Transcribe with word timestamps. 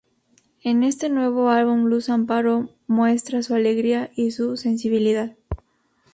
En 0.63 0.81
este 0.81 1.09
nuevo 1.09 1.49
álbum 1.49 1.83
Luz 1.85 2.09
amparo 2.09 2.71
muestra 2.87 3.43
su 3.43 3.53
alegría 3.53 4.09
y 4.15 4.31
su 4.31 4.57
sensibilidad. 4.57 5.35